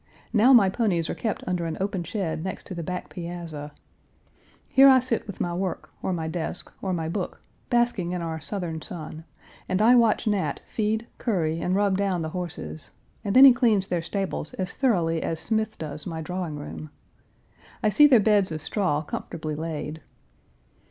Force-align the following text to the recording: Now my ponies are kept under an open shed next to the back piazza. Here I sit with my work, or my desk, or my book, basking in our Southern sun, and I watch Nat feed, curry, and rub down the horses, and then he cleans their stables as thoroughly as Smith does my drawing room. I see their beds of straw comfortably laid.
Now 0.33 0.51
my 0.51 0.67
ponies 0.67 1.11
are 1.11 1.13
kept 1.13 1.43
under 1.45 1.67
an 1.67 1.77
open 1.79 2.03
shed 2.03 2.43
next 2.43 2.65
to 2.65 2.73
the 2.73 2.81
back 2.81 3.07
piazza. 3.09 3.71
Here 4.71 4.89
I 4.89 4.99
sit 4.99 5.27
with 5.27 5.39
my 5.39 5.53
work, 5.53 5.91
or 6.01 6.11
my 6.11 6.27
desk, 6.27 6.73
or 6.81 6.91
my 6.91 7.07
book, 7.07 7.39
basking 7.69 8.11
in 8.11 8.19
our 8.19 8.39
Southern 8.39 8.81
sun, 8.81 9.25
and 9.69 9.79
I 9.79 9.93
watch 9.95 10.25
Nat 10.25 10.59
feed, 10.67 11.05
curry, 11.19 11.61
and 11.61 11.75
rub 11.75 11.99
down 11.99 12.23
the 12.23 12.29
horses, 12.29 12.89
and 13.23 13.35
then 13.35 13.45
he 13.45 13.53
cleans 13.53 13.89
their 13.89 14.01
stables 14.01 14.55
as 14.55 14.75
thoroughly 14.75 15.21
as 15.21 15.39
Smith 15.39 15.77
does 15.77 16.07
my 16.07 16.19
drawing 16.19 16.55
room. 16.57 16.89
I 17.83 17.89
see 17.91 18.07
their 18.07 18.19
beds 18.19 18.51
of 18.51 18.59
straw 18.63 19.03
comfortably 19.03 19.53
laid. 19.53 20.01